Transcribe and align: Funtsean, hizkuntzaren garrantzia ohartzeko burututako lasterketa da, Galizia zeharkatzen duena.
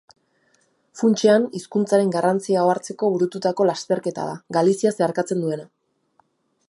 Funtsean, 1.01 1.43
hizkuntzaren 1.59 2.09
garrantzia 2.15 2.63
ohartzeko 2.69 3.11
burututako 3.17 3.67
lasterketa 3.71 4.25
da, 4.31 4.35
Galizia 4.59 4.95
zeharkatzen 4.97 5.45
duena. 5.45 5.69